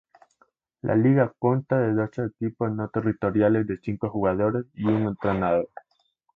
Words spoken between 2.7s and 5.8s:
no territoriales de cinco jugadores y un entrenador.